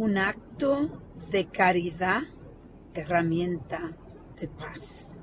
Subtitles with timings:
[0.00, 0.88] un acto
[1.30, 2.22] de caridad,
[2.94, 3.94] herramienta
[4.40, 5.20] de paz.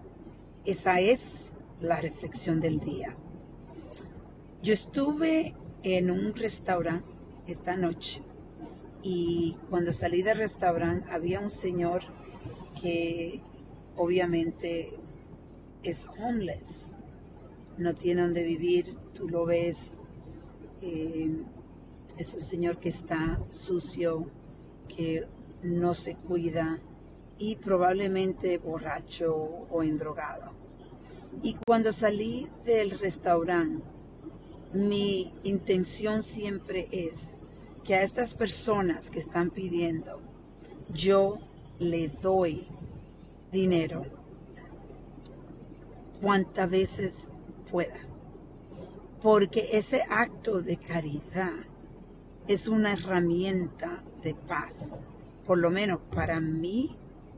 [0.66, 3.16] Esa es la reflexión del día.
[4.62, 7.10] Yo estuve en un restaurante
[7.48, 8.22] esta noche
[9.02, 12.04] y cuando salí del restaurante había un señor
[12.80, 13.42] que
[13.96, 14.92] obviamente
[15.82, 17.00] es homeless,
[17.80, 20.02] no tiene donde vivir, tú lo ves,
[20.84, 21.36] eh,
[22.20, 24.30] es un señor que está sucio,
[24.88, 25.28] que
[25.64, 26.80] no se cuida
[27.38, 30.52] y probablemente borracho o endrogado.
[31.44, 33.84] Y cuando salí del restaurante,
[34.74, 37.38] mi intención siempre es
[37.84, 40.20] que a estas personas que están pidiendo,
[40.94, 41.40] yo
[41.80, 42.68] le doy
[43.52, 44.06] dinero
[46.22, 47.34] cuantas veces
[47.72, 48.00] pueda.
[49.22, 51.54] Porque ese acto de caridad
[52.48, 55.00] es una herramienta de paz.
[55.46, 56.92] Por lo menos para mí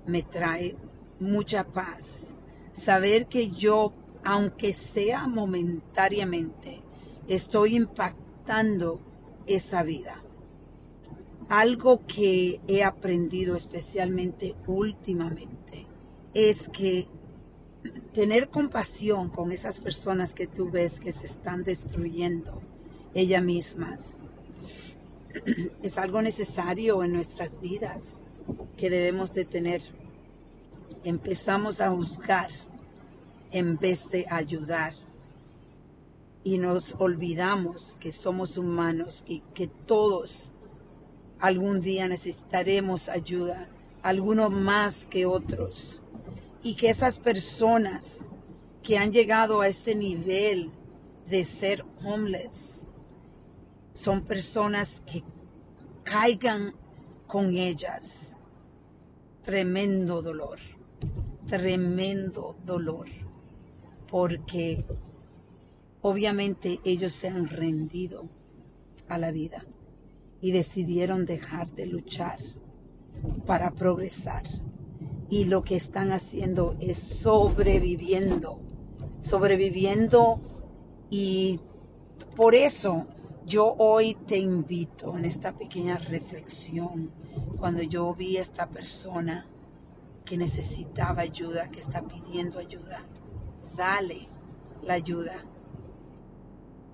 [0.05, 0.75] me trae
[1.19, 2.35] mucha paz.
[2.73, 6.81] Saber que yo, aunque sea momentáneamente,
[7.27, 8.99] estoy impactando
[9.47, 10.23] esa vida.
[11.49, 15.87] Algo que he aprendido especialmente últimamente
[16.35, 17.07] es que
[18.13, 22.61] tener compasión con esas personas que tú ves que se están destruyendo
[23.15, 24.25] ellas mismas
[25.83, 28.25] es algo necesario en nuestras vidas
[28.77, 29.81] que debemos de tener.
[31.03, 32.49] Empezamos a juzgar
[33.51, 34.93] en vez de ayudar
[36.43, 40.53] y nos olvidamos que somos humanos y que todos
[41.39, 43.69] algún día necesitaremos ayuda,
[44.01, 46.01] algunos más que otros
[46.63, 48.29] y que esas personas
[48.83, 50.71] que han llegado a ese nivel
[51.29, 52.85] de ser homeless
[53.99, 55.23] son personas que
[56.05, 56.73] caigan
[57.27, 58.37] con ellas.
[59.43, 60.57] Tremendo dolor,
[61.47, 63.07] tremendo dolor,
[64.09, 64.85] porque
[66.01, 68.29] obviamente ellos se han rendido
[69.09, 69.65] a la vida
[70.39, 72.37] y decidieron dejar de luchar
[73.45, 74.43] para progresar
[75.29, 78.59] y lo que están haciendo es sobreviviendo,
[79.19, 80.39] sobreviviendo
[81.09, 81.59] y
[82.37, 83.05] por eso
[83.49, 87.09] yo hoy te invito en esta pequeña reflexión,
[87.57, 89.43] cuando yo vi a esta persona
[90.23, 93.03] que necesitaba ayuda, que está pidiendo ayuda,
[93.75, 94.19] dale
[94.83, 95.43] la ayuda,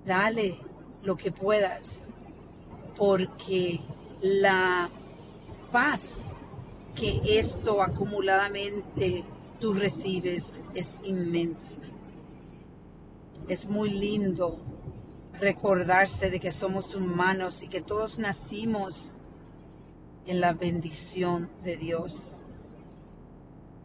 [0.05, 0.57] dale
[1.03, 2.13] lo que puedas,
[2.95, 3.81] porque
[4.21, 4.89] la
[5.73, 6.37] paz
[6.95, 9.25] que esto acumuladamente
[9.59, 11.81] tú recibes es inmensa.
[13.49, 14.57] Es muy lindo
[15.39, 19.19] recordarse de que somos humanos y que todos nacimos
[20.25, 22.39] en la bendición de Dios.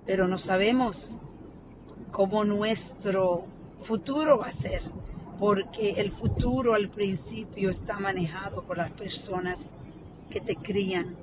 [0.07, 1.17] Pero no sabemos
[2.11, 3.45] cómo nuestro
[3.81, 4.83] futuro va a ser,
[5.39, 9.75] porque el futuro al principio está manejado por las personas
[10.31, 11.17] que te crían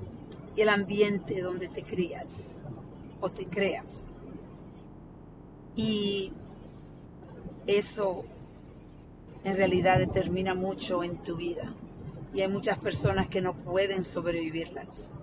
[0.56, 2.64] y el ambiente donde te crías
[3.22, 4.12] o te creas.
[5.76, 6.32] Y
[7.68, 8.26] eso
[9.48, 11.74] en realidad determina mucho en tu vida.
[12.34, 15.14] Y hay muchas personas que no pueden sobrevivirlas.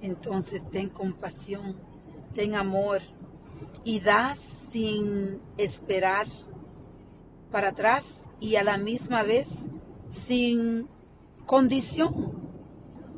[0.00, 1.74] Entonces ten compasión,
[2.34, 3.02] ten amor
[3.82, 6.28] y das sin esperar
[7.50, 9.66] para atrás y a la misma vez
[10.06, 10.86] sin
[11.44, 12.32] condición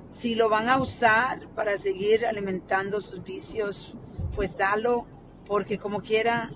[0.09, 3.95] si lo van a usar para seguir alimentando sus vicios,
[4.35, 5.05] pues dalo,
[5.45, 6.51] porque como quiera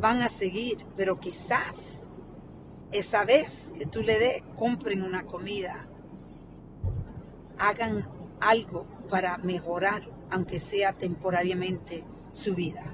[0.00, 1.99] van a seguir, pero quizás
[2.92, 5.86] esa vez que tú le des, compren una comida,
[7.58, 8.08] hagan
[8.40, 12.84] algo para mejorar, aunque sea temporariamente, su vida.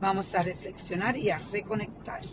[0.00, 2.20] Vamos a reflexionar y a reconectar.